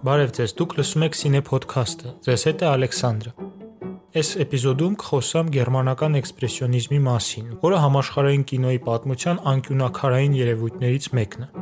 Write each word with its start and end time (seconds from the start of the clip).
Բարև 0.00 0.30
ձեզ, 0.32 0.52
դուք 0.56 0.74
լսում 0.78 1.02
եք 1.04 1.16
Cine 1.18 1.40
Podcast-ը։ 1.44 2.12
Ձեզ 2.24 2.44
հետ 2.48 2.62
է 2.64 2.68
Ալեքսանդրը։ 2.70 3.32
Այս 4.16 4.30
էպիզոդում 4.46 4.96
կխոսամ 5.02 5.52
գերմանական 5.58 6.18
էքսպրեսիոնիզմի 6.22 7.00
մասին, 7.04 7.54
որը 7.68 7.84
համաշխարհային 7.84 8.46
կինոյի 8.48 8.84
պատմության 8.88 9.46
անկյունակարային 9.52 10.38
երևույթներից 10.40 11.10
մեկն 11.20 11.44
է։ 11.44 11.59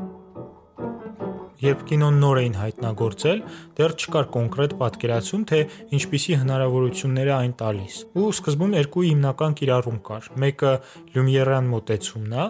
Երբ 1.58 1.80
կինոն 1.88 2.18
նոր 2.22 2.38
էին 2.38 2.52
հայտնագործել, 2.54 3.40
դեռ 3.78 3.94
չկար 3.98 4.26
կոնկրետ 4.34 4.74
պատկերացում, 4.78 5.46
թե 5.50 5.58
ինչպիսի 5.98 6.36
հնարավորություններ 6.42 7.30
է 7.30 7.34
այն 7.34 7.54
տալիս։ 7.62 7.96
Ու 8.14 8.28
սկզբում 8.36 8.76
երկու 8.78 9.04
հիմնական 9.08 9.56
կիրառում 9.58 9.98
կար։ 10.06 10.28
Մեկը 10.44 10.72
լյումիերյան 11.16 11.72
մոտեցումն 11.74 12.38
է, 12.38 12.46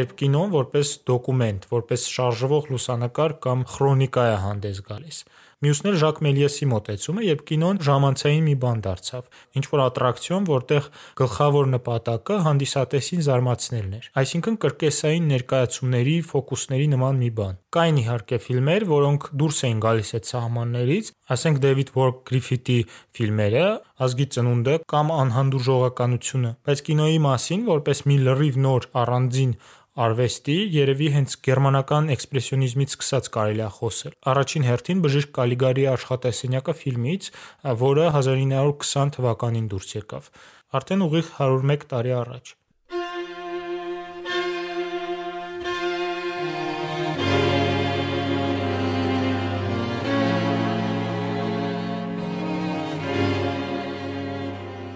երբ 0.00 0.16
կինոն 0.24 0.56
որպես 0.56 0.94
դոկումենտ, 1.10 1.68
որպես 1.76 2.08
շարժվող 2.16 2.72
լուսանկար 2.72 3.36
կամ 3.44 3.68
քրոնիկա 3.76 4.26
է 4.30 4.36
հանդես 4.48 4.82
գալիս։ 4.88 5.22
Մյուսն 5.60 5.88
էլ 5.90 5.96
Ժակ 6.00 6.18
Մելիեսի 6.24 6.66
մոտեցումը, 6.70 7.22
երբ 7.26 7.40
կինոն 7.50 7.78
ժամանցային 7.84 8.46
մի 8.48 8.52
բան 8.62 8.78
դարձավ, 8.86 9.26
ինչ 9.60 9.64
որ 9.68 9.80
ատրակցիոն, 9.84 10.46
որտեղ 10.48 10.86
գլխավոր 11.20 11.66
նպատակը 11.74 12.38
հանդիսատեսին 12.46 13.24
զարմացնելն 13.26 13.98
էր։ 13.98 14.06
Այսինքն 14.24 14.56
կրկեսային 14.64 15.28
ներկայացումների, 15.34 16.14
ֆոկուսների 16.30 16.86
նման 16.96 17.20
մի 17.20 17.30
բան։ 17.36 17.60
Կային 17.76 18.00
իհարկե 18.00 18.38
ֆիլմեր, 18.40 18.86
որոնք 18.90 19.26
դուրս 19.40 19.58
էին 19.68 19.82
գալիս 19.84 20.14
այդ 20.16 20.30
սահմաններից, 20.30 21.10
ասենք 21.36 21.60
Դեվիդ 21.60 21.92
Վորկ 22.00 22.24
Գրիֆիթի 22.30 22.78
ֆիլմերը, 23.20 23.66
Ազգի 24.00 24.26
ծնունդը 24.32 24.74
կամ 24.90 25.12
Անհանդուրժողականությունը, 25.20 26.50
բայց 26.66 26.82
կինոյի 26.88 27.20
մասին, 27.28 27.64
որպես 27.68 28.02
մի 28.08 28.16
լրիվ 28.26 28.58
նոր 28.64 28.88
առանձին 29.04 29.52
արվեստի 29.98 30.56
երևի 30.74 31.08
հենց 31.16 31.32
գերմանական 31.46 32.12
էքսպրեսիոնիզմից 32.14 32.94
սկսած 32.94 33.30
կարելի 33.34 33.64
է 33.64 33.70
խոսել։ 33.78 34.14
Առաջին 34.32 34.66
հերթին 34.68 35.02
Բժիշկ 35.06 35.32
Կալիգարիի 35.40 35.88
աշխատասենյակը 35.96 36.76
ֆիլմից, 36.84 37.28
որը 37.82 38.06
1920 38.20 39.12
թվականին 39.18 39.68
դուրս 39.74 39.92
եկավ։ 39.98 40.30
Արդեն 40.80 41.06
ուղիղ 41.10 41.34
101 41.42 41.86
տարի 41.90 42.16
առաջ։ 42.22 42.54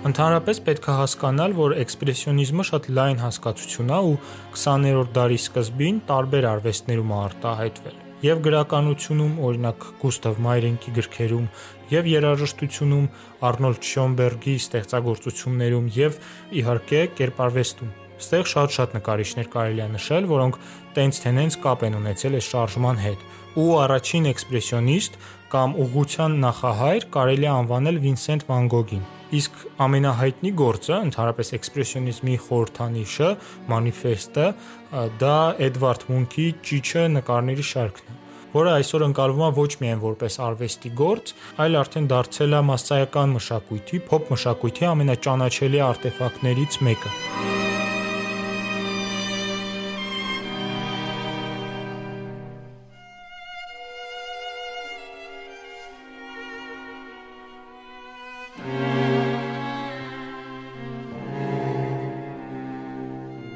Ընդհանրապես 0.05 0.59
պետք 0.67 0.87
է 0.93 0.95
հասկանալ, 0.99 1.53
որ 1.57 1.73
էքսպրեսիոնիզմը 1.81 2.65
շատ 2.69 2.89
լայն 2.97 3.21
հասկացություն 3.23 3.93
է 3.95 4.01
ու 4.05 4.17
20-րդ 4.53 5.13
դարի 5.17 5.39
սկզբին 5.41 6.01
տարբեր 6.11 6.47
արվեստներում 6.51 7.15
արտահայտվել. 7.19 7.97
Եւ 8.25 8.43
գրականությունում, 8.45 9.33
օրինակ 9.49 9.87
Գուստավ 10.03 10.43
Մայրենկի 10.45 10.93
գրքերում, 10.99 11.49
եւ 11.95 12.11
երաժշտությունում, 12.13 13.07
Արնոլդ 13.49 13.89
Շյոնբերգի 13.95 14.55
ստեղծագործություններում 14.61 15.89
եւ 15.97 16.19
իհարկե 16.61 17.01
կերպարվեստում։ 17.21 17.95
Ստեղ 18.25 18.45
շատ-շատ 18.53 18.93
նկարիչներ 18.95 19.49
կարելի 19.57 19.83
է 19.85 19.89
նշել, 19.95 20.29
որոնք 20.31 20.59
տենց 20.95 21.21
թենենց 21.25 21.57
կապ 21.65 21.81
են 21.89 21.97
ունեցել 21.99 22.37
այս 22.39 22.51
շարժման 22.55 23.01
հետ։ 23.05 23.25
Ու 23.55 23.73
առաջին 23.85 24.29
էքսպրեսիոնիստ 24.31 25.19
կամ 25.55 25.75
ուղղության 25.85 26.33
նախահայր 26.45 27.05
կարելի 27.15 27.47
է 27.47 27.53
անվանել 27.55 28.01
Վինսենտ 28.05 28.45
Վան 28.49 28.67
Գոգին։ 28.75 29.05
Իսկ 29.35 29.63
ամենահայտնի 29.85 30.51
գործը, 30.61 30.97
ընդհանրապես 31.09 31.53
էքսպրեսիոնիզմի 31.59 32.35
խորհրդանիշը, 32.45 33.31
մանիֆեստը, 33.71 34.49
դա 35.23 35.39
Էդվարդ 35.69 36.05
Մունքի 36.11 36.47
Ճիչը 36.69 37.07
նկարների 37.15 37.67
շարքն 37.71 38.13
է 38.15 38.21
որը 38.55 38.71
այսօր 38.71 39.05
ընկալվում 39.09 39.43
է 39.43 39.49
ոչ 39.57 39.71
միայն 39.81 40.03
որպես 40.05 40.37
արվեստի 40.47 40.93
գործ, 41.01 41.33
այլ 41.65 41.81
արդեն 41.81 42.07
դարձել 42.13 42.55
է 42.55 42.63
massայական 42.71 43.35
մշակույթի, 43.39 44.01
փոփ 44.13 44.31
մշակույթի 44.37 44.89
ամենաճանաչելի 44.93 45.85
արտեֆակտներից 45.91 46.81
մեկը։ 46.91 47.15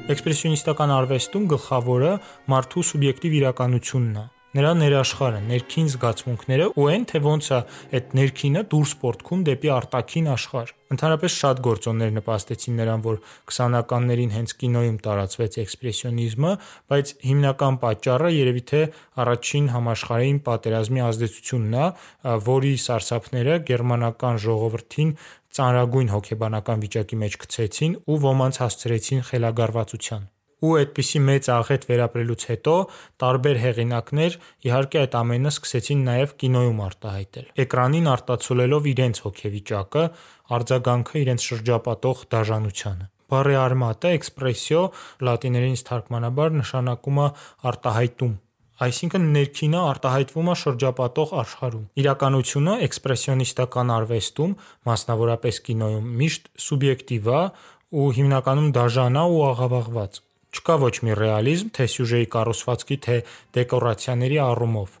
Էքսպրեսիոնիստական 0.09 0.95
արվեստում 0.95 1.47
գլխավորը 1.53 2.13
մարդու 2.49 2.85
սուբյեկտիվ 2.89 3.39
իրականությունն 3.43 4.19
է 4.23 4.27
նրա 4.57 4.69
ներաշխարը, 4.79 5.39
ներքին 5.45 5.89
զգացմունքները 5.93 6.65
ու 6.73 6.85
այն 6.89 7.03
թե 7.09 7.19
ոնց 7.21 7.47
է 7.53 7.57
այդ 7.99 8.13
ներքինը 8.17 8.63
դուրս 8.71 8.93
պորտքում 9.03 9.43
դեպի 9.49 9.69
արտաքին 9.75 10.29
աշխարհ։ 10.33 10.71
Ընդհանրապես 10.89 11.35
շատ 11.43 11.61
գործոններ 11.67 12.13
նպաստեցին 12.15 12.79
նրան, 12.81 13.03
որ 13.05 13.19
20-ականներին 13.53 14.33
հենց 14.33 14.53
կինոյում 14.63 14.97
տարածվեց 15.05 15.57
էքսպրեսիոնիզմը, 15.63 16.53
բայց 16.89 17.13
հիմնական 17.29 17.77
պատճառը 17.85 18.31
երևի 18.39 18.63
թե 18.73 18.81
առաջին 19.21 19.69
համաշխարհային 19.75 20.41
պատերազմի 20.49 21.05
ազդեցությունն 21.09 21.77
է, 21.77 21.85
որի 22.49 22.73
սարսափները 22.89 23.61
գերմանական 23.69 24.41
ժողովրդին 24.49 25.13
ծանրագույն 25.59 26.11
հոգեբանական 26.17 26.83
վիճակի 26.89 27.21
մեջ 27.21 27.39
գցեցին 27.45 27.95
ու 28.09 28.19
ոմանց 28.25 28.61
հասցրեցին 28.65 29.25
խելագարվածության։ 29.29 30.29
Ու 30.59 30.71
այդպիսի 30.79 31.19
մեծ 31.23 31.45
աղետ 31.55 31.85
վերապրելուց 31.89 32.41
հետո 32.49 32.73
տարբեր 33.23 33.59
հեղինակներ 33.63 34.33
իհարկե 34.67 34.99
այդ 35.01 35.13
ամենը 35.19 35.53
սկսեցին 35.55 36.01
նաև 36.09 36.33
կինոյում 36.43 36.81
արտահայտել։ 36.89 37.47
Էկրանին 37.63 38.09
արտացոլելով 38.15 38.89
իրենց 38.91 39.21
հոգեվիճակը, 39.23 40.03
արձագանքը 40.59 41.23
իրենց 41.23 41.47
շրջապատող 41.49 42.27
դաժանությանը։ 42.35 43.09
Բարի 43.29 43.57
արմատը 43.61 44.11
էքսպրեսիո 44.19 44.83
լատիներենից 45.29 45.81
թարգմանաբար 45.89 46.53
նշանակում 46.59 47.19
է 47.23 47.27
արտահայտում, 47.69 48.31
այսինքն 48.85 49.27
ներքինը 49.35 49.81
արտահայտվում 49.89 50.49
է 50.49 50.55
շրջապատող 50.63 51.33
աշխարհում։ 51.43 51.83
Իրականությունը 52.03 52.77
էքսպրեսիոնիստական 52.89 53.93
արվեստում, 53.95 54.55
մասնավորապես 54.89 55.61
կինոյում, 55.69 56.09
միշտ 56.23 56.49
սուբյեկտիվ 56.65 57.29
է 57.35 57.43
ու 57.99 58.09
հիմնականում 58.19 58.73
դաժան 58.79 59.19
է 59.19 59.27
ու 59.29 59.45
աղավաղված։ 59.49 60.19
Չկա 60.49 60.75
ոչ 60.81 60.95
մի 61.05 61.15
ռեալիզմ, 61.19 61.67
թե 61.77 61.85
սյուժեի 61.93 62.27
կառուցվածքի, 62.33 62.97
թե 63.05 63.17
դեկորացիաների 63.57 64.39
առումով։ 64.45 64.95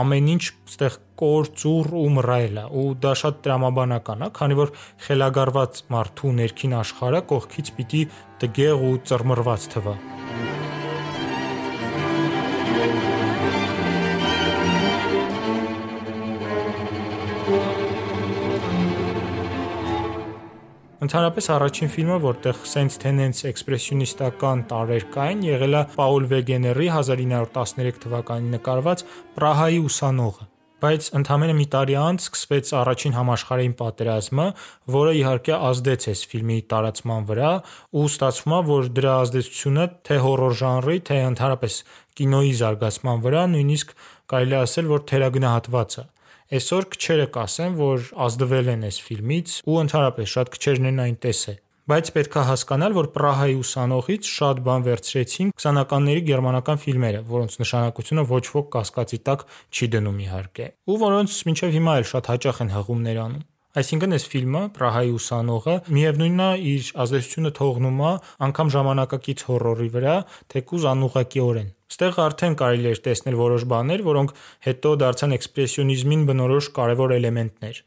Ամեն 0.00 0.28
ինչ 0.34 0.42
ստեղ 0.70 0.98
կոր, 1.22 1.48
ծուռ 1.62 1.88
ու 2.00 2.10
մռայլ 2.16 2.60
է, 2.62 2.66
ու 2.80 2.84
դա 3.04 3.14
շատ 3.22 3.40
տրամաբանական 3.46 4.26
է, 4.26 4.30
քանի 4.38 4.58
որ 4.60 4.72
խելագարված 5.06 5.82
մարդու 5.96 6.34
ներքին 6.40 6.76
աշխարհը 6.84 7.22
կողքից 7.32 7.72
պիտի 7.80 8.02
տգեղ 8.44 8.86
ու 8.90 8.94
ծռմռված 9.10 9.68
թվա։ 9.74 9.96
Ընդհանրապես 21.00 21.46
առաջին 21.54 21.90
ֆիլմը, 21.94 22.16
որտեղ 22.26 22.58
սենց 22.68 22.96
թենենց 23.00 23.38
էքսպրեսիոնիստական 23.48 24.64
տարեր 24.68 25.06
կային, 25.14 25.44
եղել 25.48 25.78
է 25.78 25.82
Պաուլ 25.96 26.26
Վեգեների 26.34 26.88
1913 26.92 28.00
թվականին 28.04 28.50
նկարված 28.58 29.04
Պրահայի 29.38 29.78
ուսանողը 29.88 30.50
բայց 30.80 31.08
ընդամենը 31.20 31.54
մի 31.56 31.66
տարի 31.72 31.96
անց 32.00 32.26
սկսվեց 32.26 32.70
առաջին 32.80 33.16
համաշխարհային 33.16 33.74
պատերազմը, 33.80 34.46
որը 34.96 35.10
իհարկե 35.20 35.56
ազդեց 35.70 36.06
այս 36.12 36.22
ֆիլմի 36.30 36.56
տարածման 36.72 37.26
վրա, 37.30 37.50
ու 38.00 38.06
ստացվում 38.10 38.54
է, 38.56 38.60
որ 38.70 38.88
դրա 39.00 39.16
ազդեցությունը 39.24 39.84
թե 40.08 40.16
հորոր 40.24 40.56
ժանրի, 40.60 40.96
թե 41.10 41.18
ընդհանրապես 41.30 41.76
կինոյի 42.20 42.54
զարգացման 42.60 43.20
վրա 43.28 43.44
նույնիսկ 43.56 43.92
կարելի 44.32 44.56
ասել, 44.60 44.90
որ 44.94 45.04
թերագնահատված 45.12 46.00
է։ 46.00 46.04
Այսօր 46.50 46.86
քչերը 46.90 47.24
կասեն, 47.30 47.74
որ 47.78 48.06
ազդվել 48.26 48.68
են 48.72 48.80
այս 48.88 48.96
ֆիլմից 49.06 49.52
ու 49.70 49.76
ընդհանրապես 49.84 50.32
շատ 50.32 50.48
քչերն 50.56 50.88
են 50.90 50.96
այն 51.04 51.18
տեսել։ 51.22 51.58
Բայց 51.90 52.10
պետք 52.16 52.38
է 52.40 52.42
հասկանալ, 52.48 52.96
որ 52.96 53.08
Պրահայի 53.14 53.54
ուսանողից 53.60 54.30
շատ 54.30 54.62
բան 54.66 54.86
վերցրեցին 54.88 55.52
20-ականների 55.54 56.24
գերմանական 56.26 56.82
ֆիլմերը, 56.82 57.22
որոնց 57.30 57.56
նշանակությունը 57.62 58.26
ոչ 58.34 58.42
ոք 58.56 58.68
կասկածի 58.74 59.20
տակ 59.30 59.46
չի 59.70 59.90
դնում 59.94 60.20
իհարկե, 60.26 60.66
ու 60.90 60.98
որոնց 61.06 61.38
մինչև 61.50 61.74
հիմա 61.78 61.96
էլ 62.02 62.10
շատ 62.10 62.34
հաճախ 62.34 62.60
են 62.66 62.74
հղումներ 62.74 63.22
անում։ 63.30 63.46
Այսինքն 63.70 64.14
այս 64.16 64.24
ֆիլմը 64.30 64.60
Պրահայի 64.74 65.10
ուսանողը 65.14 65.74
միևնույնն 65.94 66.40
է 66.42 66.46
իր 66.70 66.86
ազդեցությունը 67.04 67.50
թողնում 67.58 68.00
է 68.02 68.14
անգամ 68.46 68.70
ժամանակակից 68.74 69.44
հորորի 69.46 69.86
վրա, 69.94 70.14
թեկուզ 70.54 70.86
անուղակիորեն։ 70.90 71.68
Ստեղ 71.94 72.18
արդեն 72.24 72.56
կարելի 72.62 72.90
էր 72.90 73.02
տեսնել 73.04 73.36
որոշ 73.40 73.66
բաներ, 73.70 74.02
որոնք 74.10 74.34
հետո 74.66 74.94
դարձան 75.04 75.36
էքսպրեսիոնիզմին 75.36 76.24
բնորոշ 76.30 76.70
կարևոր 76.80 77.14
էլեմենտներ։ 77.20 77.78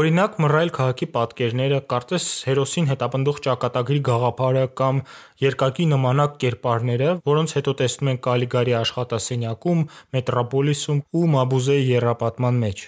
Օրինակ 0.00 0.36
Մռայլ 0.40 0.68
քաղաքի 0.70 1.06
պատկերները, 1.16 1.78
կարծես 1.90 2.26
հերոսին 2.46 2.88
հետապնդող 2.92 3.40
ճակատագրի 3.46 4.00
գաղափարը 4.08 4.62
կամ 4.80 5.00
երկակի 5.44 5.88
նմանակ 5.90 6.38
կերպարները, 6.44 7.10
որոնց 7.26 7.56
հետո 7.58 7.74
տեսնում 7.82 8.12
ենք 8.14 8.22
Կալիգարի 8.28 8.76
աշխատասենյակում, 8.84 9.84
Մետրոպոլիսում 10.16 11.04
ու 11.10 11.26
Մաբուզեի 11.34 11.84
եռապատման 11.90 12.64
մեջ։ 12.64 12.86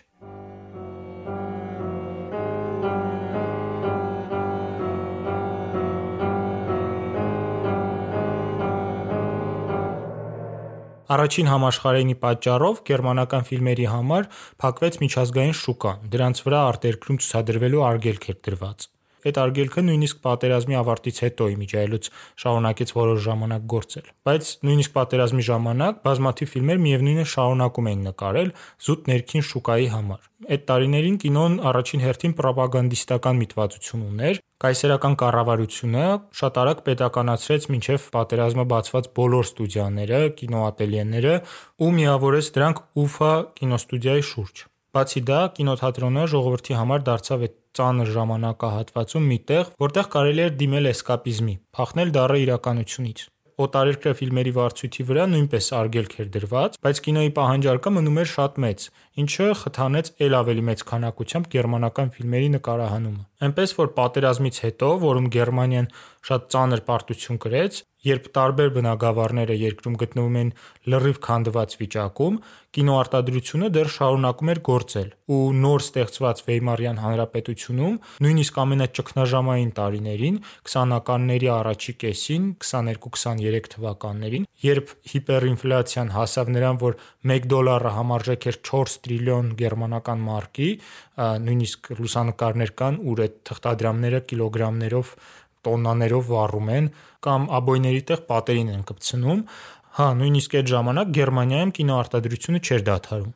Առաջին 11.12 11.48
համաշխարհայինի 11.52 12.16
պատճառով 12.22 12.80
գերմանական 12.88 13.46
ֆիլմերի 13.50 13.88
համար 13.92 14.30
փակվեց 14.64 14.98
միջազգային 15.02 15.58
շուկան, 15.60 16.08
դրանց 16.14 16.42
վրա 16.46 16.64
արտերկրում 16.72 17.22
ցուցադրվելու 17.26 17.86
արգելք 17.92 18.28
էր 18.32 18.42
դրված։ 18.48 18.91
Այդ 19.22 19.38
արգելքը 19.42 19.82
նույնիսկ 19.86 20.20
պատերազմի 20.26 20.78
ավարտից 20.82 21.20
հետո 21.22 21.48
իմիջիայլոց 21.52 22.08
շարունակեց 22.42 22.92
որոշ 22.96 23.20
ժամանակ 23.26 23.66
գործել։ 23.72 24.06
Բայց 24.26 24.50
նույնիսկ 24.66 24.94
պատերազմի 24.98 25.44
ժամանակ 25.52 26.02
բազմաթիվ 26.06 26.52
ֆիլմեր 26.52 26.82
միևնույնը 26.82 27.26
շարունակում 27.32 27.90
էին 27.92 28.02
նկարել 28.08 28.52
զուտ 28.86 29.10
ներքին 29.12 29.46
շուկայի 29.52 29.88
համար։ 29.92 30.28
Այդ 30.42 30.62
տարիներին 30.68 31.16
կինոն 31.22 31.52
առաջին 31.70 32.02
հերթին 32.02 32.32
պրոպագանդիստական 32.38 33.38
միտվածություն 33.42 34.02
ուներ, 34.08 34.40
կայսերական 34.62 35.14
կառավարությունը 35.22 36.02
շատ 36.38 36.58
արագ 36.62 36.82
պետականացրեց 36.88 37.68
մինչև 37.74 38.04
պատերազմը 38.16 38.66
բացված 38.72 39.08
բոլոր 39.18 39.48
ստուդիաները, 39.48 40.20
կինոատելյեները 40.42 41.34
ու 41.82 41.94
միավորեց 42.02 42.52
դրանք 42.58 42.84
Ուֆա 43.02 43.32
կինոստուդիայի 43.58 44.26
շուրջ։ 44.32 44.66
Բացի 44.92 45.20
դա, 45.24 45.40
կինոթատրոնը 45.56 46.24
ժողովրդի 46.28 46.74
համար 46.76 47.04
դարձավ 47.06 47.44
այդ 47.46 47.54
ծանր 47.78 48.14
ժամանակահատվածում 48.16 49.28
մի 49.32 49.38
տեղ, 49.52 49.70
որտեղ 49.86 50.08
կարելի 50.16 50.42
էր 50.46 50.56
դիմել 50.62 50.90
էսկապիզմի, 50.92 51.54
փախնել 51.78 52.16
դառը 52.18 52.42
իրականությունից։ 52.46 53.28
Օտարերկրյա 53.62 54.12
ֆիլմերի 54.18 54.52
վարձույթի 54.56 55.04
վրա 55.08 55.24
նույնպես 55.32 55.66
արգելք 55.76 56.14
էր 56.22 56.28
դրված, 56.36 56.76
բայց 56.86 57.00
կինոյի 57.06 57.32
պահանջարկը 57.36 57.92
մնում 57.96 58.20
էր 58.22 58.30
շատ 58.32 58.56
մեծ, 58.64 58.86
ինչը 59.22 59.48
խթանեց 59.62 60.10
էլ 60.24 60.36
ավելի 60.40 60.64
մեծ 60.68 60.84
քանակությամբ 60.88 61.50
գերմանական 61.52 62.12
ֆիլմերի 62.16 62.48
նկարահանումը։ 62.56 63.22
Էնպես 63.48 63.74
որ 63.82 63.92
պատերազմից 63.98 64.62
հետո, 64.66 64.88
որում 65.04 65.28
Գերմանիան 65.36 65.90
շատ 66.28 66.52
ծանր 66.54 66.84
պարտություն 66.88 67.40
կրեց, 67.42 67.82
երբ 68.02 68.24
տարբեր 68.34 68.70
բնագավառները 68.74 69.56
երկրում 69.60 69.96
գտնվում 70.02 70.36
էին 70.38 70.50
լրիվ 70.92 71.18
քանդված 71.22 71.74
վիճակում, 71.82 72.38
կինոարտադրությունը 72.72 73.68
դեռ 73.76 73.90
շարունակում 73.94 74.50
էր 74.52 74.60
գործել, 74.68 75.08
ու 75.32 75.40
նոր 75.62 75.82
ստեղծված 75.84 76.42
Վեյմարյան 76.46 77.00
հանրապետությունում, 77.02 77.98
նույնիսկ 78.26 78.58
ամենաճգնաժամային 78.62 79.72
տարիներին, 79.78 80.38
20-ականների 80.72 81.50
առաջին 81.52 81.98
կեսին, 82.02 82.48
22-23 82.64 83.70
թվականներին, 83.76 84.48
երբ 84.62 84.94
հիպերինֆլյացիան 85.12 86.12
հասավ 86.16 86.52
նրան, 86.56 86.80
որ 86.82 86.98
1 87.36 87.48
դոլարը 87.52 87.92
համարժեք 87.98 88.48
էր 88.52 88.58
4 88.72 88.96
տրիլիոն 89.04 89.52
գերմանական 89.62 90.26
մարկի, 90.32 90.70
նույնիսկ 91.42 91.92
լուսանկարներ 91.98 92.72
կան, 92.82 92.98
ուր 93.12 93.22
այդ 93.26 93.34
թղթադրամները 93.52 94.20
կիլոգրամներով 94.32 95.14
տոննաներով 95.66 96.32
վառում 96.32 96.72
են 96.78 96.88
կամ 97.26 97.46
աբոյների 97.58 98.02
տեղ 98.12 98.24
պատերին 98.32 98.72
են 98.72 98.82
կպցնում, 98.90 99.44
հա, 99.98 100.08
նույնիսկ 100.22 100.58
այդ 100.62 100.72
ժամանակ 100.72 101.14
Գերմանիայում 101.18 101.72
կինոարտադրությունը 101.78 102.62
չէր 102.66 102.84
դադարում։ 102.88 103.32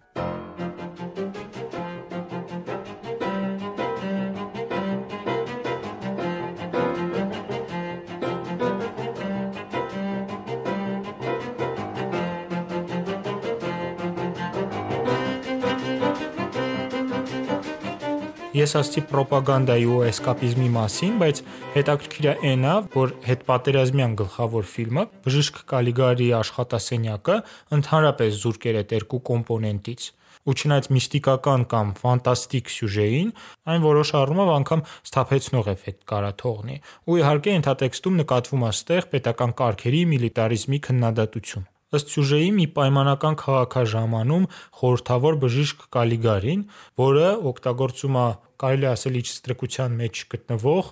Ես 18.57 18.73
ասացի 18.79 19.03
ռոպագանդայի 19.13 19.89
ու 19.93 19.97
էսկապիզմի 20.07 20.67
մասին, 20.73 21.17
բայց 21.21 21.41
հետաքրքիրը 21.75 22.33
այն 22.51 22.63
է, 22.65 22.77
որ 22.95 23.11
հետպատերազմյան 23.27 24.15
գլխավոր 24.21 24.71
ֆիլմը 24.71 25.05
Բժիշկ 25.27 25.59
Կալիգարիի 25.73 26.31
աշխատասենյակը 26.39 27.37
ընդհանրապես 27.77 28.41
զուրկ 28.47 28.67
էր 28.73 28.79
այդ 28.81 28.97
երկու 28.97 29.21
կոմպոնենտից 29.29 30.09
ու 30.47 30.57
չնայած 30.57 30.91
միստիկական 30.97 31.69
կամ 31.77 31.93
ֆանտաստիկ 32.01 32.75
սյուժեին, 32.79 33.31
այն 33.77 33.87
որոշ 33.91 34.17
առումով 34.25 34.53
անգամ 34.57 34.85
սթափեցնող 35.11 35.73
էֆեկտ 35.77 36.03
կարա 36.17 36.35
թողնի։ 36.41 36.77
Ու 37.13 37.21
իհարկե 37.21 37.57
ենթատեքստում 37.61 38.21
նկատվում 38.25 38.67
է 38.67 38.75
ստեղ 38.77 39.09
պետական 39.17 39.57
կարգերի 39.61 40.05
միլիտարիզմի 40.17 40.85
քննադատություն։ 40.87 41.73
Ըստ 41.97 42.13
սյուժեի 42.13 42.51
մի 42.57 42.67
պայմանական 42.77 43.37
քաղաքաժամանում 43.43 44.45
խորհրդավոր 44.81 45.39
բժիշկ 45.47 45.87
Կալիգարին, 45.97 46.63
որը 47.01 47.31
օգտագործում 47.51 48.19
է 48.21 48.27
կարելի 48.57 48.89
ասել 48.91 49.19
իր 49.21 49.27
ստրկության 49.31 49.97
մեջ 50.01 50.21
գտնվող 50.33 50.87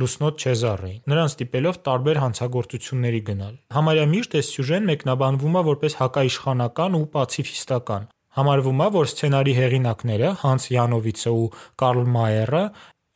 լուսնոտ 0.00 0.44
Չեզարին, 0.44 1.00
նրան 1.10 1.30
ստիպելով 1.30 1.80
տարբեր 1.88 2.20
հանցագործությունների 2.24 3.20
գնալ։ 3.30 3.58
Համարյա 3.76 4.06
միշտ 4.14 4.38
այս 4.40 4.52
սյուժեն 4.54 4.88
մեկնաբանվում 4.90 5.58
է 5.60 5.64
որպես 5.70 5.98
հակաիշխանական 6.00 6.96
ու 7.00 7.04
պացիֆիստական։ 7.16 8.08
Համարվում 8.30 8.80
է, 8.80 8.88
որ 8.94 9.10
սցենարի 9.10 9.52
հեղինակները 9.58 10.28
Հանս 10.40 10.66
Յանովիցը 10.70 11.30
ու 11.34 11.46
Կարլ 11.82 12.02
Մայերը 12.14 12.64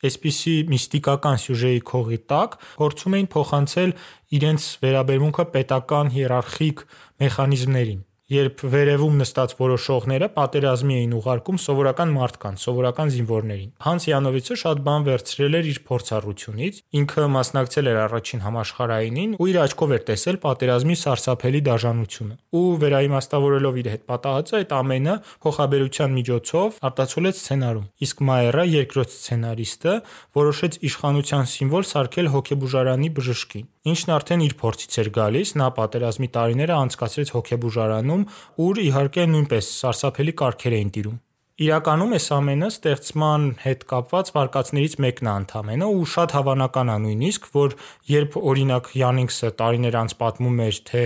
այսպիսի 0.04 0.54
միստիկական 0.68 1.38
սյուժեի 1.40 1.80
քողի 1.88 2.18
տակ 2.30 2.56
փորձում 2.80 3.14
էին 3.18 3.28
փոխանցել 3.34 3.94
իրենց 4.38 4.66
վերաբերմունքը 4.84 5.44
պետական 5.54 6.10
հիերարխիկ 6.14 6.82
մեխանիզմներին 7.22 8.02
երբ 8.32 8.62
վերևում 8.72 9.18
նստած 9.20 9.52
որոշողները 9.58 10.28
պատերազմի 10.32 10.94
էին 10.96 11.10
ուղարկում 11.18 11.58
սովորական 11.60 12.12
մարդկանց, 12.14 12.62
սովորական 12.64 13.10
զինվորներին։ 13.14 13.72
Հանս 13.84 14.06
Յանովիցը 14.08 14.56
շատ 14.62 14.80
բան 14.86 15.04
վերցրել 15.08 15.56
էր 15.58 15.68
իր 15.72 15.80
փորձառությունից, 15.90 16.78
ինքը 17.00 17.26
մասնակցել 17.34 17.90
էր 17.92 17.98
առաջին 18.04 18.44
համաշխարհայինին 18.44 19.36
ու 19.36 19.48
իր 19.52 19.58
աչքով 19.64 19.94
էր 19.94 20.02
տեսել 20.08 20.40
պատերազմի 20.44 20.96
սարսափելի 21.04 21.60
դաժանությունը։ 21.68 22.34
Ու 22.54 22.64
վերաիմաստավորելով 22.84 23.78
իր 23.84 23.88
հետ 23.92 24.04
պատահածը, 24.08 24.56
այդ 24.64 24.74
ամենը 24.80 25.14
փոխաբերության 25.44 26.16
միջոցով 26.24 26.80
արտացոլեց 26.88 27.44
սցենարում։ 27.44 27.86
Իսկ 28.08 28.24
Մայերը, 28.24 28.64
երկրորդ 28.72 29.14
սցենարիստը, 29.14 29.94
որոշեց 30.40 30.80
իշխանության 30.88 31.48
սիմվոլ 31.54 31.88
սարքել 31.92 32.32
հոգեբուժարանի 32.34 33.14
բժշկին, 33.20 33.68
ինչն 33.84 34.12
արդեն 34.14 34.42
իր 34.46 34.54
փորձից 34.60 34.94
էր 35.02 35.08
գալիս, 35.18 35.50
նա 35.60 35.68
պատերազմի 35.76 36.28
տարիները 36.36 36.76
անցկացրեց 36.84 37.32
հոգեբուժարանում, 37.34 38.22
ուր 38.64 38.80
իհարկե 38.88 39.26
նույնպես 39.34 39.70
սարսափելի 39.84 40.34
կարգեր 40.40 40.76
էին 40.80 40.92
տիրում։ 40.94 41.18
Իրականում 41.54 42.12
այս 42.16 42.24
ամենը 42.34 42.68
ստեղծման 42.72 43.42
հետ 43.62 43.82
կապված 43.90 44.30
վարկածներից 44.34 44.96
մեկն 45.04 45.28
է 45.30 45.34
ընդամենը 45.40 45.90
ու 45.94 46.08
շատ 46.10 46.34
հավանական 46.34 46.90
է 46.90 46.96
նույնիսկ, 47.04 47.46
որ 47.54 47.76
երբ 48.10 48.38
օրինակ 48.50 48.90
Յանինգսը 48.98 49.50
տարիներ 49.60 49.98
անց 50.00 50.16
պատմում 50.24 50.58
էր, 50.66 50.80
թե 50.90 51.04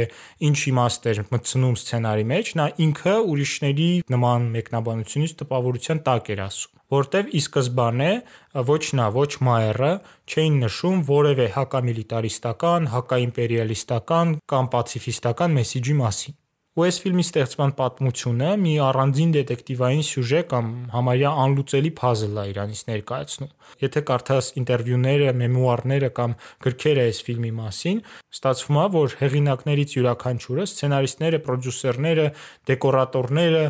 ինչ 0.49 0.57
իմաստ 0.73 1.11
էր 1.13 1.21
մտցնում 1.35 1.77
սցենարի 1.83 2.27
մեջ, 2.33 2.55
նա 2.63 2.67
ինքը 2.89 3.15
ուրիշների 3.29 3.91
նման 4.17 4.49
մեկնաբանությունից 4.57 5.37
տպավորության 5.45 6.03
տակ 6.09 6.33
էր 6.33 6.45
ասում 6.49 6.75
որտեվ 6.97 7.33
ի 7.37 7.41
սկզբանե 7.45 8.11
ոչ 8.73 8.85
նա, 8.97 9.13
ոչ 9.21 9.31
Մայերը 9.45 9.93
չէին 10.33 10.61
նշում 10.65 11.07
որևէ 11.13 11.53
հակամիլիտարիստական, 11.61 12.89
հակաիմպերիալիստական 12.97 14.37
կամ 14.49 14.71
պացիֆիստական 14.73 15.59
մեսիջի 15.61 16.01
մասին։ 16.01 16.41
Ու 16.79 16.85
այս 16.87 16.97
ֆիլմի 17.03 17.23
ստեղծման 17.27 17.73
պատմությունը 17.75 18.49
մի 18.63 18.73
առանձին 18.87 19.31
դետեկտիվային 19.35 20.05
սյուժե 20.07 20.43
կամ 20.53 20.67
համարյա 20.93 21.33
անլուծելի 21.45 21.91
է 21.99 22.45
իրանից 22.53 22.83
ներկայացնում։ 22.91 23.51
Եթե 23.83 24.03
կարդաս 24.11 24.51
ինտերվյուները, 24.63 25.33
մեմուարները 25.43 26.11
կամ 26.21 26.37
գրքերը 26.69 27.07
այս 27.09 27.21
ֆիլմի 27.27 27.53
մասին, 27.59 28.03
ստացվում 28.39 28.79
է, 28.79 28.87
որ 28.95 29.17
հեղինակներից 29.25 29.97
յուրաքանչյուրը, 29.99 30.69
սցենարիստները, 30.71 31.43
պրոդյուսերները, 31.49 32.29
դեկորատորները, 32.71 33.65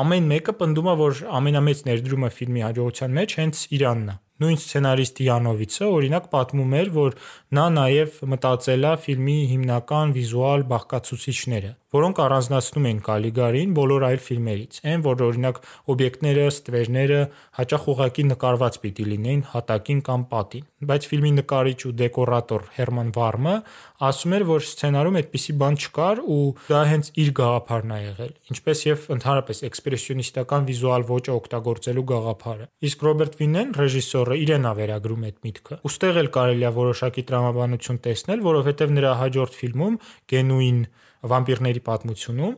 ամեն 0.00 0.28
մեկը 0.32 0.52
պնդում 0.62 0.90
է, 0.92 0.94
որ 1.02 1.22
ամենամեծ 1.38 1.86
ներդրումը 1.88 2.30
ֆիլմի 2.38 2.66
հաջողության 2.66 3.16
մեջ 3.20 3.34
հենց 3.42 3.64
իրանն 3.78 4.12
է։ 4.12 4.18
Նույն 4.42 4.58
սցենարիստ 4.58 5.20
Յանովիցը 5.22 5.88
օրինակ 5.92 6.24
պատմում 6.32 6.72
էր, 6.78 6.88
որ 6.96 7.14
նա 7.54 7.66
նաև 7.76 8.14
մտածել 8.32 8.86
է 8.88 8.92
ֆիլմի 9.04 9.36
հիմնական 9.52 10.14
վիզուալ 10.16 10.64
բաղկացուցիչները, 10.72 11.70
որոնք 11.94 12.20
առանձնացնում 12.24 12.88
են 12.90 13.02
Կալիգարին 13.06 13.74
բոլոր 13.76 14.06
այլ 14.08 14.22
ֆիլմերից։ 14.26 14.80
Այն, 14.88 15.04
որ 15.06 15.22
օրինակ 15.28 15.60
օբյեկտները, 15.94 16.46
ստվերները 16.52 17.20
հաճախ 17.60 17.86
ուղակի 17.92 18.24
նկարված 18.32 18.78
պիտի 18.82 19.06
լինեին 19.12 19.42
հատակին 19.52 20.00
կամ 20.08 20.24
պատին։ 20.32 20.66
Բայց 20.90 21.08
ֆիլմի 21.12 21.32
նկարիչ 21.38 21.78
ու 21.86 21.94
դեկորատոր 22.02 22.62
Հերման 22.80 23.12
Վարմը 23.12 23.56
ասում 24.02 24.32
էր, 24.40 24.44
որ 24.48 24.64
սցենարում 24.72 25.18
այդպիսի 25.22 25.52
բան 25.62 25.76
չկար 25.82 26.22
ու 26.32 26.42
դա 26.72 26.80
հենց 26.90 27.12
իր 27.22 27.28
գաղափարն 27.38 27.92
է 27.92 28.00
եղել։ 28.02 28.32
Ինչպես 28.56 28.82
եւ 28.88 29.04
ընդհանրապես 29.14 29.62
էքսպրեսիոնիստական 29.82 30.66
վիզուալ 30.68 31.04
ոճը 31.08 31.32
օգտագործելու 31.34 32.04
գաղափարը։ 32.12 32.66
Իսկ 32.86 33.02
Ռոբերտ 33.06 33.34
Վինեն, 33.42 33.72
ռեժիսորը, 33.82 34.36
իրեն 34.42 34.68
է 34.70 34.72
վերագրում 34.78 35.24
այդ 35.26 35.38
միտքը։ 35.46 35.78
Ոստեղ 35.82 36.20
էլ 36.22 36.28
կարելի 36.36 36.66
է 36.68 36.72
որոշակի 36.78 37.24
տրամաբանություն 37.32 38.00
տեսնել, 38.06 38.44
որովհետև 38.46 38.94
նրա 38.98 39.12
հաջորդ 39.22 39.58
ֆիլմում 39.62 39.98
Գենուին 40.32 40.80
վամպիրների 41.22 41.82
պատմությունում 41.86 42.54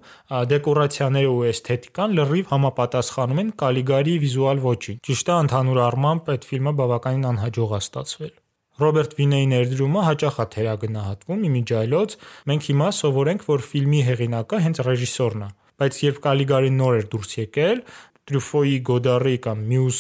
դեկորացիաները 0.53 1.33
ու 1.35 1.43
էսթետիկան 1.49 2.15
լրիվ 2.19 2.47
համապատասխանում 2.55 3.43
են 3.45 3.51
Կալիգարի 3.61 4.15
վիզուալ 4.25 4.63
ոճին։ 4.65 5.03
Ճիշտ 5.05 5.29
է, 5.29 5.37
ընդհանուր 5.45 5.81
առմամբ 5.85 6.31
այդ 6.35 6.49
ֆիլմը 6.49 6.73
բավականին 6.81 7.29
անհաջող 7.35 7.75
է 7.75 7.81
ստացվել։ 7.85 8.33
Ռոբերտ 8.75 9.13
Վինեի 9.15 9.45
ներդրումը 9.53 10.01
հաճախ 10.03 10.39
է 10.43 10.47
թերագնահատվում 10.55 11.45
իմիջայլոց։ 11.47 12.17
Մենք 12.51 12.65
հիմա 12.73 12.89
սովորենք, 12.97 13.45
որ 13.47 13.63
ֆիլմի 13.69 14.01
հեղինակը 14.09 14.61
հենց 14.65 14.81
ռեժիսորն 14.89 15.45
է, 15.45 15.51
բայց 15.83 16.01
երբ 16.05 16.21
Կալիգարին 16.27 16.79
նոր 16.81 16.99
էր 17.01 17.09
դուրս 17.15 17.35
եկել, 17.41 17.83
Տրյուֆոյի, 18.25 18.77
Գոդարի 18.89 19.37
կամ 19.45 19.65
մյուս 19.69 19.99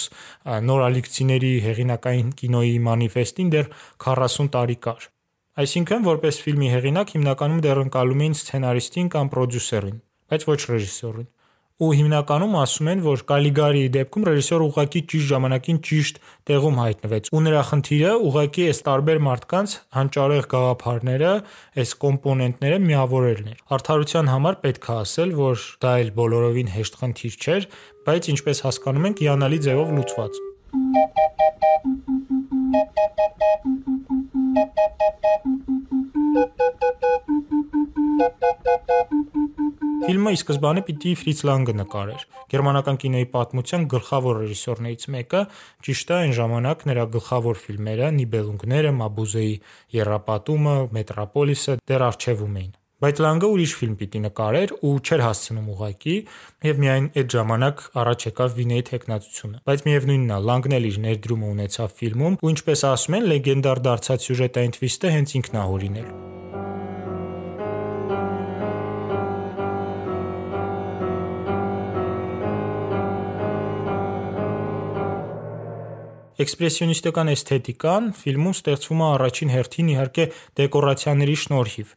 նոր 0.64 0.84
ալիքցիների 0.86 1.52
հեղինակային 1.64 2.30
կինոյի 2.40 2.78
մանիֆեստին 2.88 3.52
դեռ 3.54 3.68
40 4.06 4.50
տարի 4.54 4.78
կար։ 4.88 5.06
Այսինքն, 5.64 6.08
որպես 6.08 6.40
ֆիլմի 6.46 6.72
հեղինակ 6.72 7.14
հիմնականում 7.18 7.60
դեռ 7.68 7.82
ընկալում 7.84 8.24
էին 8.24 8.38
սցենարիստին 8.40 9.12
կամ 9.14 9.32
պրոդյուսերին, 9.36 10.00
բայց 10.32 10.48
ոչ 10.54 10.60
ռեժիսորին 10.72 11.33
ու 11.82 11.90
հիմնականում 11.98 12.52
ասում 12.60 12.88
են, 12.92 13.00
որ 13.02 13.22
Կալիգարիի 13.26 13.88
դեպքում 13.96 14.26
ռեժիսորը 14.28 14.66
ուղղակի 14.68 15.00
ճիշտ 15.10 15.28
ժամանակին 15.30 15.80
ճիշտ 15.88 16.20
տեղում 16.50 16.78
հայտնվեց։ 16.78 17.30
Ու 17.34 17.42
նրա 17.46 17.62
խնդիրը 17.70 18.12
ուղղակի 18.28 18.66
այս 18.70 18.80
տարբեր 18.86 19.20
մարդկանց 19.26 19.74
հանճարեղ 19.98 20.48
գաղափարները, 20.54 21.32
այս 21.82 21.96
կոմպոնենտները 22.04 22.78
միավորելն 22.86 23.50
էր։ 23.54 23.58
Արդարության 23.74 24.32
համար 24.34 24.58
պետք 24.62 24.86
է 24.86 24.96
ասել, 25.02 25.36
որ 25.42 25.68
դա 25.82 25.98
էլ 26.04 26.14
բոլորովին 26.22 26.74
հեշտ 26.78 26.98
խնդիր 27.02 27.38
չէր, 27.42 27.68
բայց 28.06 28.32
ինչպես 28.38 28.64
հասկանում 28.70 29.10
ենք, 29.10 29.24
հիանալի 29.26 29.62
ձևով 29.66 29.94
լուծված։ 29.98 30.42
Ֆիլմը 40.24 40.38
ի 40.38 40.40
սկզբանե 40.40 40.82
պիտի 40.88 41.10
Ֆրից 41.20 41.40
Լանգը 41.44 41.72
նկարեր։ 41.76 42.22
Գերմանական 42.48 42.98
կինոյի 43.02 43.26
պատմության 43.34 43.82
գլխավոր 43.92 44.38
ռեժիսորներից 44.40 45.02
մեկը, 45.14 45.42
ճիշտ 45.84 46.12
է, 46.14 46.16
այն 46.16 46.32
ժամանակ 46.38 46.84
նրա 46.88 47.04
գլխավոր 47.16 47.60
ֆիլմերը՝ 47.64 48.08
Նիբելունգները, 48.16 48.92
Մաբուզեի 49.04 49.52
Երապատումը, 49.98 50.76
Մետրոպոլիսը 50.96 51.76
դեռ 51.92 52.06
արխիվում 52.08 52.56
էին։ 52.64 52.72
Բայց 53.04 53.20
Լանգը 53.20 53.48
ուրիշ 53.52 53.72
ֆիլմ 53.84 53.96
պիտի 54.00 54.20
նկարեր 54.24 54.70
ու 54.80 54.92
չէր 55.04 55.22
հասցնում 55.28 55.66
ուղակի, 55.74 56.16
եւ 56.64 56.78
միայն 56.84 57.08
այդ 57.20 57.34
ժամանակ 57.36 57.82
առաջ 58.00 58.28
եկավ 58.30 58.54
Վինեի 58.64 58.84
տեխնացությունը։ 58.88 59.60
Բայց 59.68 59.84
միևնույնն 59.90 60.32
է, 60.32 60.38
Լանգն 60.48 60.76
էլ 60.78 60.88
իր 60.88 61.00
ներդրումը 61.04 61.50
ունեցավ 61.52 61.98
ֆիլմում, 62.00 62.38
ու 62.40 62.54
ինչպես 62.54 62.86
ասում 62.94 63.18
են, 63.18 63.28
լեգենդար 63.34 63.82
դարձած 63.90 64.30
սյուժետային 64.30 64.78
թվիստը 64.78 65.12
հենց 65.18 65.36
ինքն 65.42 65.60
է 65.60 65.66
հորինել։ 65.74 66.33
Էքսպրեսիոնիստական 76.34 77.28
էսթետիկան 77.30 78.06
ֆիլմում 78.18 78.54
ստեղծվում 78.58 79.02
է 79.04 79.06
առաջին 79.06 79.52
հերթին 79.54 79.90
իհարկե 79.92 80.24
դեկորացիաների 80.58 81.36
շնորհիվ։ 81.44 81.92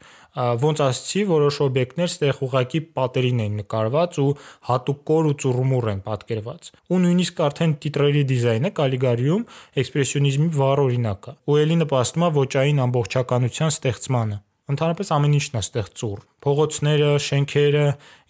Ոնց 0.61 0.81
ասացի, 0.85 1.23
որոշ 1.31 1.57
օբյեկտներ 1.65 2.11
ստեղ 2.13 2.41
ուղակի 2.45 2.81
պատերին 2.99 3.41
են 3.47 3.55
նկարված 3.63 4.19
ու 4.21 4.27
հատուկ 4.69 4.99
կոր 5.09 5.29
ու 5.31 5.35
ծուռմուռ 5.41 5.89
են 5.97 6.03
պատկերված։ 6.05 6.71
Ու 6.93 6.99
նույնիսկ 7.07 7.41
արդեն 7.47 7.77
տիտրերի 7.81 8.25
դիզայնը 8.37 8.73
Կալիգարիում 8.77 9.47
էքսպրեսիոնիզմի 9.81 10.51
վառ 10.61 10.83
օրինակ 10.85 11.31
է։ 11.33 11.39
Ու 11.49 11.57
ելի 11.65 11.79
նպաստում 11.81 12.27
է 12.27 12.35
ոճային 12.37 12.83
ամբողջականության 12.85 13.73
ստեղծմանը։ 13.73 14.37
Ընդհանրապես 14.67 15.09
ամեն 15.15 15.35
ինչն 15.37 15.53
է 15.55 15.59
ստեղ 15.63 15.85
ծուռ։ 15.95 16.23
Փողոցները, 16.43 17.11
շենքերը, 17.23 17.83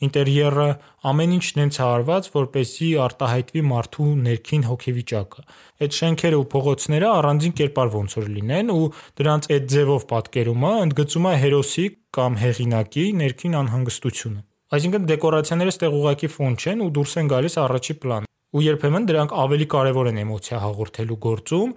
ինտերիերը, 0.05 0.67
ամեն 1.09 1.31
ինչն 1.37 1.61
հենց 1.63 1.79
արված, 1.87 2.29
որպեսզի 2.35 2.89
արտահայտվի 3.05 3.63
մարդու 3.71 4.09
ներքին 4.27 4.67
հոգեվիճակը։ 4.67 5.45
Այդ 5.81 5.97
շենքերը 5.97 6.37
ու 6.37 6.45
փողոցները 6.53 7.09
առանձին 7.17 7.57
կերպար 7.57 7.91
ոնց 7.97 8.15
որ 8.21 8.29
լինեն 8.37 8.71
ու 8.77 8.85
դրանց 9.17 9.49
այդ 9.57 9.67
ձևով 9.73 10.07
պատկերումը 10.13 10.71
ընդգծում 10.85 11.27
է 11.27 11.33
հերոսի 11.41 11.87
կամ 12.21 12.39
հեղինակի 12.45 13.09
ներքին 13.17 13.59
անհանգստությունը։ 13.65 14.39
Այսինքն 14.77 15.09
դեկորացիաները 15.09 15.73
ստեղ 15.73 15.97
ուղակի 15.97 16.33
ֆոն 16.37 16.55
չեն 16.61 16.85
ու 16.85 16.93
դուրս 17.01 17.13
են 17.17 17.29
գալիս 17.33 17.61
առաջի 17.65 17.99
պլան 18.05 18.27
ու 18.57 18.63
երբեմն 18.63 19.05
դրանք 19.09 19.33
ավելի 19.43 19.65
կարևոր 19.73 20.09
են 20.13 20.19
էմոցիա 20.23 20.59
հաղորդելու 20.63 21.19
գործում, 21.25 21.73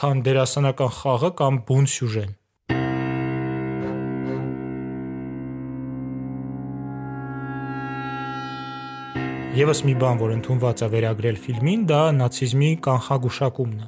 քան 0.00 0.22
դերասանական 0.26 0.92
խաղը 0.98 1.30
կամ 1.38 1.60
բուն 1.68 1.90
սյուժեն։ 1.94 2.37
Եվս 9.56 9.80
մի 9.88 9.94
բան, 9.96 10.18
որ 10.20 10.32
ընդունված 10.34 10.82
է 10.84 10.86
վերագրել 10.92 11.36
ֆիլմին, 11.40 11.84
դա 11.88 12.00
նացիզմի 12.18 12.66
կանխագուշակումն 12.84 13.78
է։ 13.80 13.86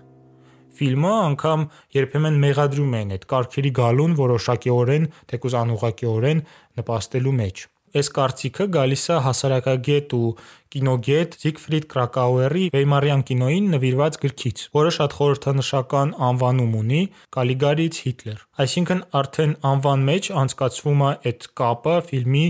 Ֆիլմը 0.79 1.11
անգամ 1.25 1.67
երբեմն 1.97 2.38
մեղադրում 2.45 2.95
են 3.00 3.12
այդ 3.17 3.26
կարգերի 3.33 3.73
գալուն 3.79 4.14
որոշակիորեն, 4.21 5.05
թեկուզ 5.33 5.57
անուղակիորեն 5.61 6.40
նպաստելու 6.81 7.35
մեջ։ 7.40 7.67
Այս 8.00 8.11
կարծիքը 8.17 8.67
գալիս 8.79 9.05
է 9.11 9.21
հասարակագետ 9.26 10.12
ու 10.17 10.33
կինոգետ 10.73 11.38
Զիգֆրիդ 11.45 11.87
Կրակաուերի 11.93 12.64
Վեյմարյան 12.76 13.25
կինոյին 13.31 13.71
նվիրված 13.75 14.19
գրքից, 14.25 14.64
որը 14.81 14.93
շատ 14.97 15.17
խորհրդանշական 15.21 16.12
անվանում 16.31 16.76
ունի 16.81 17.02
Կալիգարից 17.37 18.02
Հիտլեր։ 18.07 18.45
Այսինքն 18.64 19.07
արդեն 19.21 19.57
անվան 19.75 20.11
մեջ 20.11 20.35
անցկացվում 20.47 21.07
է 21.11 21.14
այդ 21.31 21.49
կապը 21.61 21.97
ֆիլմի 22.11 22.47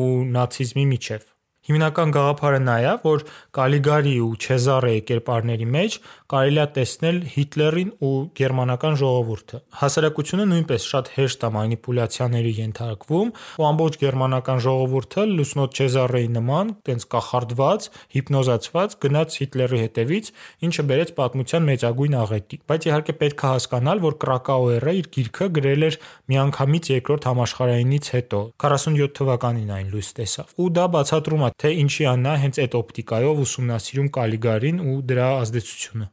ու 0.00 0.14
նացիզմի 0.38 0.90
միջև։ 0.90 1.30
Հիմնական 1.68 2.12
գաղափարը 2.16 2.58
նա 2.64 2.74
է, 2.80 2.92
որ 3.04 3.22
Կալիգարի 3.52 4.12
ու 4.24 4.30
Չեզարեի 4.40 5.00
կերպարների 5.10 5.66
մեջ 5.74 5.96
կարելի 6.32 6.60
է 6.62 6.64
տեսնել 6.76 7.18
Հիտլերին 7.34 7.90
ու 8.00 8.12
գերմանական 8.40 8.96
ժողովուրդը։ 9.00 9.60
Հասարակությունը 9.80 10.46
նույնպես 10.50 10.86
շատ 10.90 11.10
հեշտ 11.16 11.44
է 11.44 11.50
մանիպուլյացիաների 11.56 12.52
ենթարկվում, 12.60 13.32
ու 13.60 13.66
ամբողջ 13.70 13.98
գերմանական 14.00 14.62
ժողովուրդը 14.64 15.26
լուսնոտ 15.36 15.80
Չեզարեի 15.80 16.30
նման, 16.40 16.72
տենց 16.88 17.06
կախարդված, 17.12 17.88
հիպնոզացված 18.16 18.96
գնաց 19.04 19.38
Հիտլերի 19.40 19.82
հետևից, 19.84 20.32
ինչը 20.64 20.86
բերեց 20.90 21.14
պատմության 21.20 21.68
մեծագույն 21.70 22.18
աղետի։ 22.24 22.60
Բայց 22.70 22.88
իհարկե 22.88 23.16
պետք 23.20 23.44
է 23.44 23.50
հասկանալ, 23.50 24.02
որ 24.06 24.18
Կրակաուերը 24.24 24.96
իր 25.00 25.10
գիրքը 25.20 25.50
գրել 25.60 25.86
էր 25.90 26.00
միանգամից 26.30 26.90
երկրորդ 26.94 27.30
համաշխարհայինից 27.30 28.10
հետո 28.16 28.40
47 28.64 29.14
թվականին 29.20 29.74
այն 29.76 29.90
լույս 29.90 30.10
տեսավ։ 30.20 30.54
Ու 30.60 30.70
դա 30.80 30.84
բացատրում 30.94 31.44
է 31.46 31.49
թե 31.58 31.74
ինչի 31.82 32.06
է 32.10 32.14
նա 32.22 32.34
հենց 32.44 32.62
այդ 32.64 32.78
օպտիկայով 32.80 33.42
ուսումնասիրում 33.44 34.08
Կալիգարին 34.16 34.80
ու 34.86 34.96
դրա 35.10 35.28
ազդեցությունը։ 35.40 36.06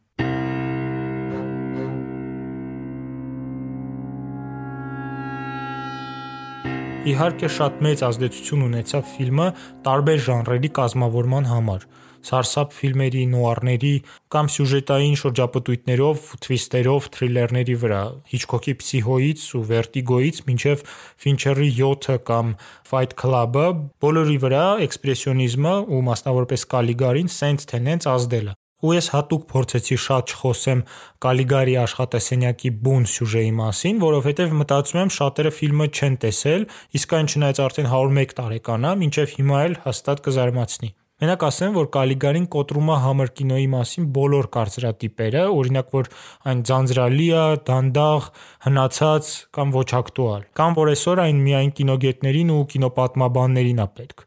Իհարկե 7.07 7.49
շատ 7.55 7.77
մեծ 7.85 8.01
ազդեցություն 8.03 8.63
ունեցավ 8.65 9.03
ֆիլմը 9.13 9.45
տարբեր 9.85 10.17
ժանրերի 10.25 10.71
կազմավորման 10.79 11.45
համար 11.47 11.85
սարսափ 12.27 12.75
ֆիլմերի, 12.77 13.23
նոարների 13.31 13.93
կամ 14.33 14.51
սյուժետային 14.53 15.17
շրջապտույտներով, 15.21 16.27
թվիստերով, 16.43 17.09
թրիլերների 17.17 17.75
վրա, 17.83 18.01
Հիչկոկի 18.33 18.75
Փսիհոից 18.81 19.47
ու 19.57 19.63
Վերտիգոից 19.71 20.43
մինչև 20.51 20.85
Ֆինչերի 21.23 21.71
7-ը 21.79 22.19
կամ 22.27 22.53
Fight 22.91 23.17
Club-ը, 23.23 23.67
բոլորի 24.03 24.37
վրա 24.43 24.67
էքսպրեսիոնիզմը 24.87 25.75
ու 25.87 26.05
մասնավորապես 26.11 26.69
Կալիգարին 26.77 27.35
սենց 27.39 27.69
թե 27.71 27.83
նենց 27.87 28.09
ազդել 28.17 28.53
է։ 28.53 28.57
Ու 28.85 28.91
ես 28.93 29.07
հատուկ 29.09 29.45
փորձեցի 29.49 29.95
շատ 30.03 30.33
չխոսեմ 30.33 30.81
Կալիգարի 31.25 31.73
աշխատասենյակի 31.83 32.71
բուն 32.85 33.07
սյուժեի 33.13 33.55
մասին, 33.61 34.03
որովհետև 34.03 34.53
մտածում 34.59 35.01
եմ 35.01 35.13
շատերը 35.17 35.53
ֆիլմը 35.61 35.89
չեն 35.97 36.19
տեսել, 36.27 36.69
իսկ 37.01 37.17
այն 37.17 37.33
չնայած 37.33 37.63
արդեն 37.65 37.91
101 37.95 38.37
տարեկան 38.43 38.87
է, 38.91 38.93
մինչև 39.01 39.35
հիմա 39.39 39.65
էլ 39.65 39.81
հաստատ 39.87 40.23
կզարմացնի։ 40.29 40.93
Մենակ 41.17 41.43
ասեմ, 41.47 41.71
որ 41.73 41.87
Կալիգարին 41.95 42.43
կոտրում 42.53 42.89
է 42.93 42.95
համր 43.01 43.29
կինոյի 43.39 43.69
մասին 43.71 44.03
բոլոր 44.13 44.47
կարծրատիպերը, 44.53 45.45
օրինակ 45.49 45.87
որ 45.95 46.09
այն 46.51 46.61
ձանձրալի 46.69 47.25
է, 47.33 47.45
դանդաղ, 47.69 48.27
հնացած 48.67 49.31
կամ 49.57 49.73
ոչ 49.73 49.87
ակտուալ, 49.97 50.45
կամ 50.61 50.77
որ 50.77 50.91
այսօր 50.93 51.23
այն 51.25 51.41
միայն 51.47 51.73
կինոգետներին 51.81 52.53
ու 52.53 52.61
կինոպատմաբաններին 52.75 53.81
է 53.81 53.89
պետք։ 53.97 54.23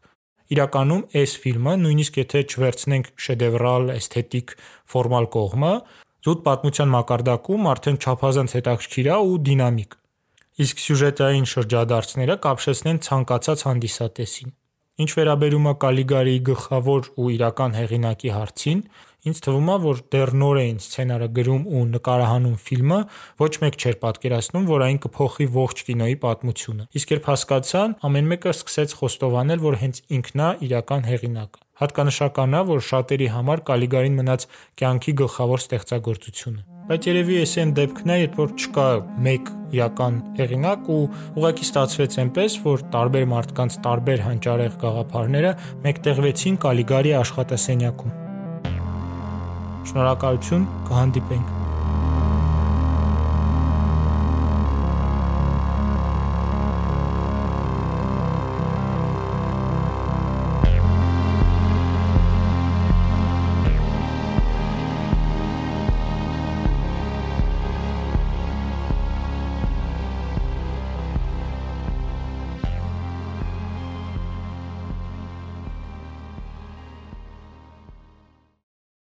Իրականում 0.51 1.03
այս 1.15 1.39
ֆիլմը, 1.47 1.79
նույնիսկ 1.87 2.21
եթե 2.25 2.45
չվերցնենք 2.51 3.11
շեդևրալ, 3.23 3.91
էսթետիկ, 3.95 4.55
ֆորմալ 4.91 5.31
կողմը, 5.39 5.73
զուտ 6.27 6.47
պատմության 6.51 6.95
մակարդակում 6.99 7.69
արդեն 7.71 8.01
չափազանց 8.03 8.57
հետաքրքիր 8.59 9.13
է 9.15 9.19
ու 9.31 9.43
դինամիկ։ 9.47 10.01
Իսկ 10.67 10.83
սյուժետային 10.91 11.47
շրջադարձները 11.55 12.35
կապշեցնեն 12.43 13.05
ցանկացած 13.07 13.63
հանդիսատեսին։ 13.71 14.57
Ինչ 15.01 15.11
վերաբերում 15.17 15.69
է 15.71 15.73
Կալիգարիի 15.81 16.41
գլխավոր 16.51 17.07
ու 17.21 17.29
իրական 17.35 17.77
հեղինակի 17.77 18.33
հարցին, 18.35 18.81
ինձ 19.31 19.39
թվում 19.45 19.71
է, 19.71 19.77
որ 19.85 20.01
դեռ 20.13 20.31
նոր 20.41 20.59
էին 20.61 20.79
սցենարը 20.81 21.29
գրում 21.37 21.63
ու 21.71 21.81
նկարահանում 21.95 22.59
ֆիլմը, 22.65 22.99
ոչ 23.41 23.51
մեկ 23.63 23.79
չէր 23.81 23.97
պատկերացնում, 24.05 24.69
որ 24.71 24.85
այն 24.87 25.01
կփոխի 25.05 25.47
ողջ 25.57 25.83
կինոյի 25.89 26.17
պատմությունը։ 26.25 26.87
Իսկ 27.01 27.15
երբ 27.15 27.29
հասկացան, 27.31 27.97
ամեն 28.11 28.31
մեկը 28.35 28.55
սկսեց 28.57 28.95
խոստովանել, 29.01 29.65
որ 29.65 29.81
հենց 29.85 30.05
ինքն 30.21 30.45
է 30.45 30.49
իրական 30.69 31.09
հեղինակը։ 31.11 31.70
Հատկանշական 31.81 32.53
է, 32.53 32.61
որ 32.71 32.83
շատերի 32.87 33.27
համար 33.35 33.61
Կալիգարին 33.67 34.19
մնաց 34.21 34.45
կյանքի 34.81 35.13
գլխավոր 35.21 35.63
ստեղծագործությունը։ 35.65 36.61
Բայց 36.91 37.07
երևի 37.07 37.35
էս 37.41 37.53
այն 37.61 37.71
դեպքն 37.77 38.11
է, 38.11 38.17
երբ 38.21 38.37
որ 38.41 38.53
չկա 38.61 38.85
մեկ 39.27 39.51
իրական 39.71 40.17
հեղինակ 40.37 40.89
ու 40.91 40.99
ուղղակի 41.39 41.65
ստացվեց 41.67 42.17
այնպես, 42.25 42.57
որ 42.65 42.83
տարբեր 42.97 43.25
մարդկանց 43.31 43.79
տարբեր 43.87 44.25
հանճարեղ 44.27 44.75
գաղափարները 44.83 45.55
մեկտեղվեցին 45.87 46.59
Կալիգարի 46.67 47.15
աշխատասենյակում։ 47.21 48.19
Շնորհակալություն, 49.91 50.69
կհանդիպենք 50.91 51.60